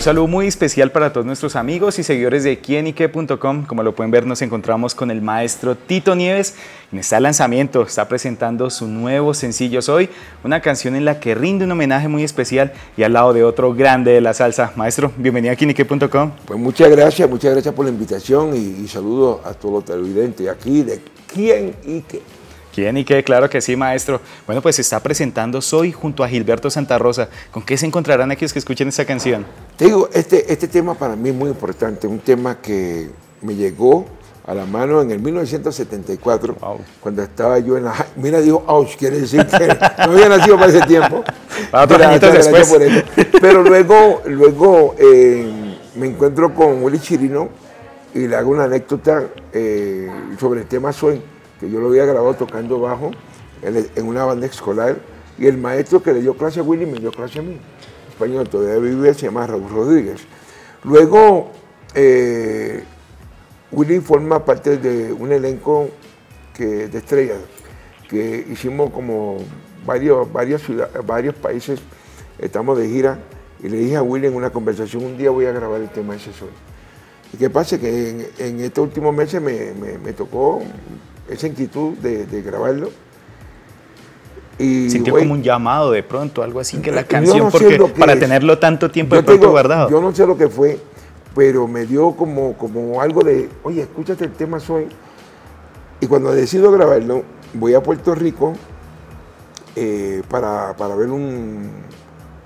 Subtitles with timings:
[0.00, 3.66] Un saludo muy especial para todos nuestros amigos y seguidores de quienique.com.
[3.66, 6.54] Como lo pueden ver, nos encontramos con el maestro Tito Nieves.
[6.90, 10.08] En este lanzamiento está presentando su nuevo sencillo Soy,
[10.42, 13.74] una canción en la que rinde un homenaje muy especial y al lado de otro
[13.74, 14.72] grande de la salsa.
[14.74, 16.30] Maestro, bienvenido a quienique.com.
[16.46, 20.48] Pues muchas gracias, muchas gracias por la invitación y, y saludo a todos los televidentes
[20.48, 22.22] aquí de Quién y Qué.
[22.74, 23.22] ¿Quién y qué?
[23.24, 24.20] Claro que sí, maestro.
[24.46, 27.28] Bueno, pues se está presentando Soy junto a Gilberto Santa Rosa.
[27.50, 29.44] ¿Con qué se encontrarán aquellos que escuchen esta canción?
[29.76, 33.10] Te digo, este, este tema para mí es muy importante, un tema que
[33.42, 34.06] me llegó
[34.46, 36.80] a la mano en el 1974, Wow.
[37.00, 38.06] cuando estaba yo en la...
[38.16, 39.66] Mira, dijo, ouch, quiere decir que
[40.06, 41.22] no había nacido para ese tiempo.
[42.32, 43.04] Después.
[43.40, 47.48] Pero luego, luego eh, me encuentro con Willy Chirino
[48.14, 50.08] y le hago una anécdota eh,
[50.38, 51.22] sobre el tema Soy,
[51.60, 53.10] que yo lo había grabado tocando bajo
[53.62, 54.96] en, una banda escolar
[55.38, 57.58] y el maestro que le dio clase a Willy me dio clase a mí.
[58.08, 60.20] Español, todavía vive, se llama Raúl Rodríguez.
[60.84, 61.50] Luego,
[61.94, 62.82] eh,
[63.72, 65.88] Willy forma parte de un elenco
[66.54, 67.38] que, de estrellas,
[68.08, 69.38] que hicimos como
[69.86, 71.80] varios, varios países,
[72.38, 73.18] estamos de gira,
[73.62, 76.16] y le dije a Willy en una conversación, un día voy a grabar el tema
[76.16, 76.50] ese sol.
[77.32, 77.78] ¿Y qué pasa?
[77.78, 80.60] Que en, en estos últimos meses me, me- me tocó
[81.30, 82.90] esa inquietud de, de grabarlo.
[84.58, 88.12] Y Sintió como un llamado de pronto, algo así que la canción, no porque para
[88.12, 88.20] es.
[88.20, 89.88] tenerlo tanto tiempo yo de pronto tengo- guardado.
[89.88, 90.78] Yo no sé lo que fue,
[91.34, 94.86] pero me dio como, como algo de, oye, escúchate el tema Soy.
[96.00, 97.22] Y cuando decido grabarlo,
[97.54, 98.52] voy a Puerto Rico
[99.76, 101.70] eh, para, para ver un,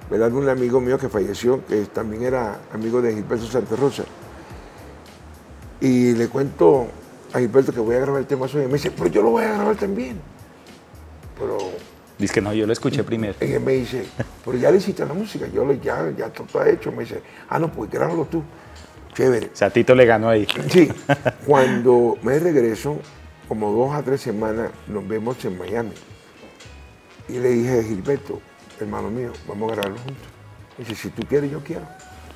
[0.08, 0.32] ¿verdad?
[0.32, 4.04] un amigo mío que falleció, que también era amigo de Gilberto Santa Rosa.
[5.80, 6.86] Y le cuento
[7.34, 8.62] a Gilberto que voy a grabar el tema Soy.
[8.62, 10.20] Y me dice, pero yo lo voy a grabar también.
[11.38, 11.58] Pero
[12.16, 13.34] Dice que no, yo lo escuché primero.
[13.40, 14.06] y él me dice,
[14.44, 16.92] pero ya le hiciste la música, yo lo, ya, ya todo está hecho.
[16.92, 18.42] Me dice, ah, no, pues grábalo tú.
[19.14, 19.46] Chévere.
[19.52, 20.46] O sea, Tito le ganó ahí.
[20.70, 20.88] Sí,
[21.46, 22.98] cuando me regreso,
[23.48, 25.92] como dos a tres semanas, nos vemos en Miami.
[27.28, 28.40] Y le dije a Gilberto,
[28.80, 30.26] hermano mío, vamos a grabarlo juntos.
[30.78, 31.82] Dice, si tú quieres, yo quiero.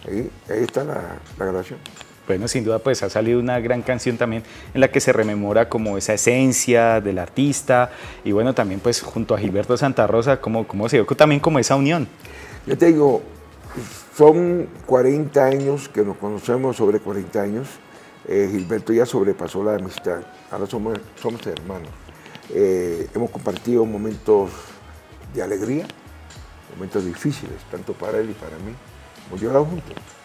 [0.07, 1.79] Ahí, ahí está la, la grabación.
[2.29, 4.43] Bueno, sin duda, pues ha salido una gran canción también
[4.75, 7.91] en la que se rememora como esa esencia del artista
[8.23, 11.59] y bueno, también pues junto a Gilberto Santa Rosa, como, como se dio también como
[11.59, 12.07] esa unión.
[12.67, 13.23] Yo te digo,
[14.15, 17.67] son 40 años que nos conocemos, sobre 40 años.
[18.27, 20.21] Eh, Gilberto ya sobrepasó la amistad.
[20.51, 20.99] Ahora somos,
[21.47, 21.89] hermanos.
[22.51, 24.51] Eh, hemos compartido momentos
[25.33, 25.87] de alegría,
[26.75, 28.75] momentos difíciles, tanto para él y para mí.
[29.29, 30.18] Hemos llorado juntos.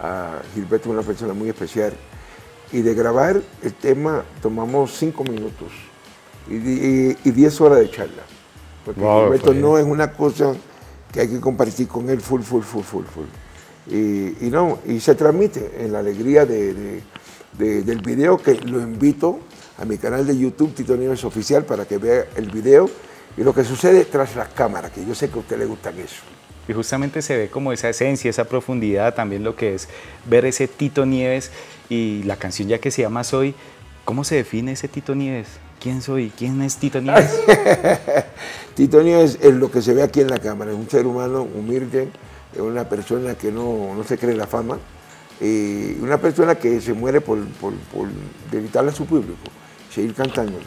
[0.00, 1.92] Ah, Gilberto es una persona muy especial.
[2.72, 5.68] Y de grabar el tema tomamos 5 minutos
[6.48, 8.22] y, di- y 10 horas de charla.
[8.84, 10.54] Porque Wow, Gilberto no es una cosa
[11.12, 13.26] que hay que compartir con él full, full, full, full, full.
[13.94, 17.02] Y, y no, y se transmite en la alegría de, de-
[17.58, 19.40] de- del video que lo invito
[19.78, 22.88] a mi canal de YouTube, Tito Nieves Oficial, para que vea el video
[23.36, 25.98] y lo que sucede tras las cámaras, que yo sé que a usted le gustan
[25.98, 26.22] eso.
[26.68, 29.88] Y justamente se ve como esa esencia, esa profundidad, también lo que es
[30.26, 31.50] ver ese Tito Nieves
[31.88, 33.54] y la canción ya que se llama Soy.
[34.04, 35.48] ¿Cómo se define ese Tito Nieves?
[35.80, 36.30] ¿Quién soy?
[36.30, 37.40] ¿Quién es Tito Nieves?
[38.74, 41.42] Tito Nieves es lo que se ve aquí en la cámara, es un ser humano
[41.42, 42.08] humilde,
[42.54, 44.78] es una persona que no, no se cree la fama,
[45.40, 48.06] y una persona que se muere por, por, por
[48.52, 49.34] dedicarle a su público,
[49.92, 50.58] seguir cantando.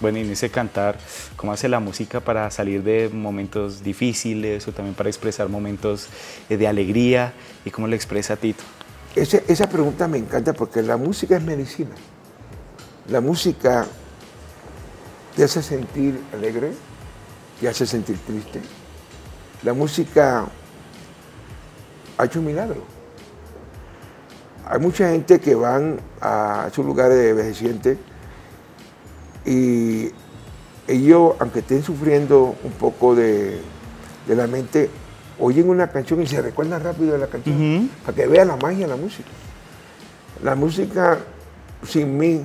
[0.00, 0.98] Bueno, en ese cantar,
[1.36, 6.08] ¿cómo hace la música para salir de momentos difíciles o también para expresar momentos
[6.50, 7.32] eh, de alegría?
[7.64, 8.64] ¿Y cómo lo expresa Tito?
[9.14, 11.92] Ese- esa pregunta me encanta porque la música es medicina.
[13.08, 13.86] La música
[15.36, 16.72] te hace sentir alegre,
[17.60, 18.60] te hace sentir triste.
[19.62, 20.44] La música
[22.18, 22.82] ha hecho un milagro.
[24.66, 27.98] Hay mucha gente que van a esos lugares de envejecientes
[29.44, 30.10] y
[30.88, 33.60] ellos, aunque estén sufriendo un poco de,
[34.26, 34.90] de la mente,
[35.38, 37.56] oyen una canción y se recuerdan rápido de la canción,
[38.04, 39.28] para que vean la magia de la música.
[40.42, 41.18] La música
[41.86, 42.42] sin mí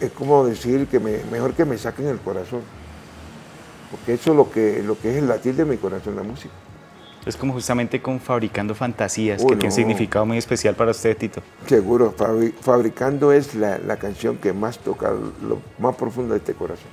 [0.00, 2.60] es como decir que me- mejor que me saquen el corazón,
[3.90, 6.52] porque eso es lo que, lo que es el latir de mi corazón, la música.
[7.28, 11.14] Es como justamente con Fabricando Fantasías, Uy, que tiene un significado muy especial para usted,
[11.14, 11.42] Tito.
[11.66, 16.54] Seguro, Fabri- Fabricando es la, la canción que más toca lo más profundo de este
[16.54, 16.88] corazón.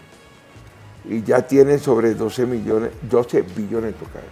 [1.10, 4.28] Y ya tiene sobre 12 millones, 12 billones tocados.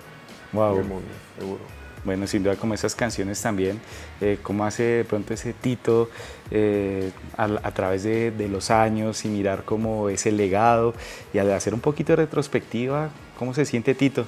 [0.52, 0.76] wow.
[0.76, 1.08] mundo,
[1.40, 1.62] seguro.
[2.04, 3.80] Bueno, sin duda como esas canciones también,
[4.20, 6.10] eh, cómo hace de pronto ese Tito
[6.52, 10.94] eh, a, través de, los años y mirar cómo es el legado
[11.34, 13.10] y al hacer un poquito de retrospectiva,
[13.40, 14.26] ¿cómo se siente Tito?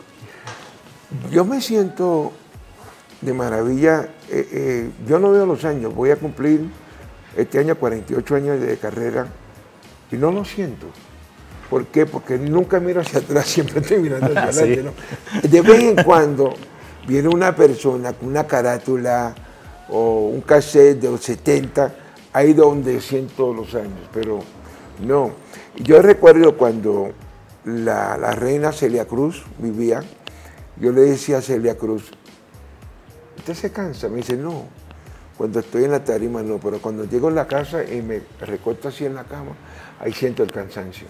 [1.32, 2.32] Yo me siento
[3.22, 6.70] de maravilla, eh, yo no veo los años, voy a cumplir
[7.36, 9.28] este año 48 años de carrera
[10.12, 10.88] y no lo siento.
[11.70, 12.06] ¿Por qué?
[12.06, 14.94] Porque nunca miro hacia atrás, siempre estoy mirando hacia adelante.
[15.44, 16.54] De vez en cuando
[17.08, 19.34] viene una persona con una carátula
[19.90, 21.94] o un cassette de los 70,
[22.34, 24.40] ahí donde siento los años, pero
[25.06, 25.32] no.
[25.78, 27.12] Yo recuerdo cuando
[27.66, 30.04] la, reina Celia Cruz vivía,
[30.78, 32.12] yo le decía a Celia Cruz,
[33.38, 34.10] ¿usted se cansa?
[34.10, 34.66] Me dice, no,
[35.38, 38.88] cuando estoy en la tarima no, pero cuando llego a la casa y me recuesto
[38.88, 39.52] así en la cama,
[40.00, 41.08] ahí siento el cansancio.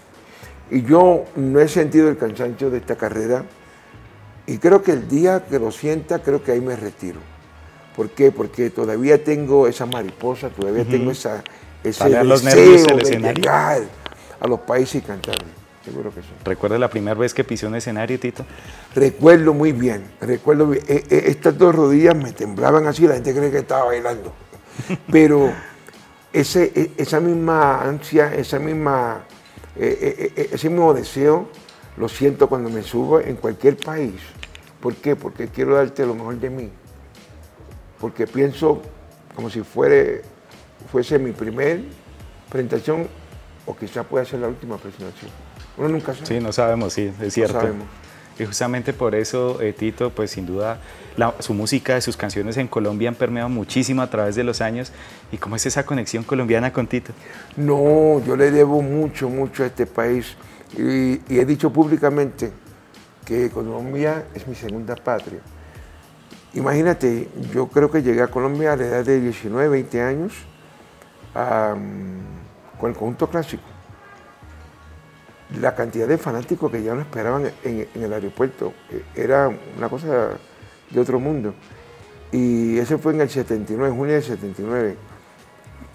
[0.70, 3.44] Y yo no he sentido el cansancio de esta carrera
[4.46, 7.20] y creo que el día que lo sienta, creo que ahí me retiro.
[7.94, 8.30] ¿Por qué?
[8.30, 11.42] Porque todavía tengo esa mariposa, todavía tengo esa,
[11.82, 13.82] ese deseo de llegar
[14.38, 15.36] a los países y cantar.
[15.86, 16.28] Seguro que sí.
[16.44, 18.44] ¿Recuerda la primera vez que pisó un escenario, Tito?
[18.92, 23.52] Recuerdo muy bien, recuerdo eh, eh, estas dos rodillas me temblaban así, la gente cree
[23.52, 24.32] que estaba bailando.
[25.12, 25.52] Pero
[26.32, 29.26] ese, e, esa misma ansia, esa misma,
[29.76, 31.50] eh, ese mismo deseo,
[31.96, 34.20] lo siento cuando me subo en cualquier país.
[34.80, 35.14] ¿Por qué?
[35.14, 36.70] Porque quiero darte lo mejor de mí.
[38.00, 38.82] Porque pienso
[39.36, 40.22] como si fuere,
[40.90, 41.82] fuese mi primer
[42.50, 43.06] presentación
[43.66, 45.45] o quizás pueda ser la última presentación.
[45.76, 46.26] Uno nunca sabe.
[46.26, 47.54] Sí, no sabemos, sí, es cierto.
[47.54, 47.86] No sabemos.
[48.38, 50.78] Y justamente por eso, eh, Tito, pues sin duda
[51.38, 54.92] su música, sus canciones en Colombia han permeado muchísimo a través de los años.
[55.32, 57.12] ¿Y cómo es esa conexión colombiana con Tito?
[57.56, 60.36] No, yo le debo mucho, mucho a este país.
[60.76, 62.52] y he dicho públicamente,
[63.26, 65.40] que Colombia es mi segunda patria.
[66.54, 70.32] Imagínate, yo creo que llegué a Colombia a la edad de 19, 20 años
[71.34, 73.64] con el conjunto clásico.
[75.60, 80.30] La cantidad de fanáticos que ya no esperaban en, el aeropuerto eh, era una cosa
[80.90, 81.54] de otro mundo.
[82.32, 84.96] Y ese fue en el 79, junio del 79.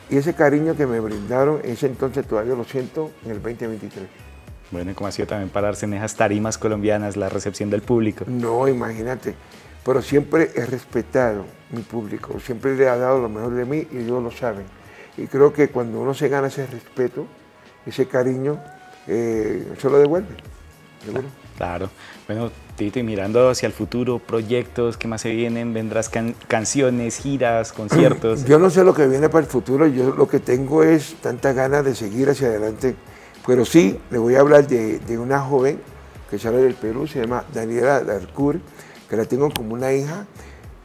[0.09, 4.07] Y ese cariño que me brindaron en ese entonces todavía lo siento en el 2023.
[4.71, 8.25] Bueno, ¿cómo ha sido también pararse en esas tarimas colombianas, la recepción del público?
[8.27, 9.35] No, imagínate.
[9.83, 13.97] Pero siempre he respetado mi público, siempre le ha dado lo mejor de mí y
[13.97, 14.65] ellos lo saben.
[15.17, 17.25] Y creo que cuando uno se gana ese respeto,
[17.85, 18.59] ese cariño,
[19.07, 20.36] eh, se lo devuelve.
[21.03, 21.24] ¿seguro?
[21.57, 21.89] Claro.
[22.27, 25.74] Bueno, Tito, y mirando hacia el futuro, proyectos, ¿qué más se vienen?
[25.74, 26.09] ¿Vendrás
[26.48, 28.45] canciones, giras, conciertos?
[28.45, 31.53] Yo no sé lo que viene para el futuro, yo lo que tengo es tanta
[31.53, 32.95] ganas de seguir hacia adelante
[33.45, 35.80] pero sí, le voy a hablar de, una joven
[36.30, 38.62] que sale del Perú, se llama Daniela Darcourt,
[39.09, 40.25] que la tengo como una hija.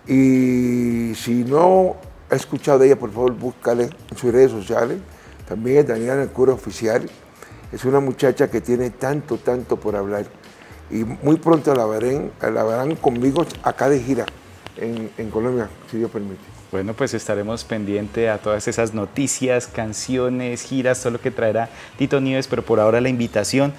[0.06, 1.96] Y si no
[2.30, 4.98] ha escuchado de ella, por favor, búscale en sus redes sociales.
[5.46, 7.08] También es Daniela Darcourt Oficial.
[7.72, 10.26] Es una muchacha que tiene tanto, tanto por hablar.
[10.90, 14.24] Y muy pronto la verán, la verán conmigo acá de gira
[14.76, 16.42] en, en Colombia, si Dios permite.
[16.72, 22.20] Bueno, pues estaremos pendiente a todas esas noticias, canciones, giras, todo lo que traerá Tito
[22.20, 23.72] Nieves, pero por ahora la invitación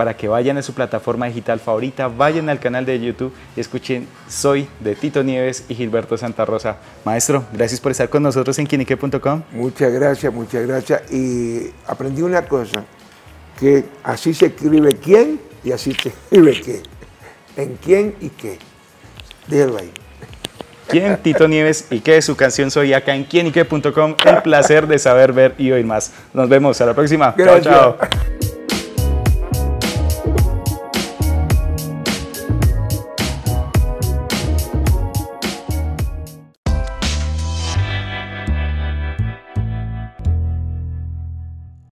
[0.00, 4.06] para que vayan a su plataforma digital favorita, vayan al canal de YouTube y escuchen
[4.28, 6.78] Soy de Tito Nieves y Gilberto Santa Rosa.
[7.04, 9.42] Maestro, gracias por estar con nosotros en quinique.com.
[9.52, 11.12] Muchas gracias, muchas gracias.
[11.12, 12.84] Y aprendí una cosa,
[13.60, 16.82] que así se escribe quién y así se escribe qué.
[17.56, 18.58] En quién y qué.
[19.46, 19.92] Déjalo ahí
[20.90, 24.16] quién Tito Nieves y qué es su canción Soy acá en quienique.com.
[24.24, 26.12] El placer de saber, ver y oír más.
[26.34, 26.80] Nos vemos.
[26.80, 27.34] A la próxima.
[27.36, 27.98] Chao, chao.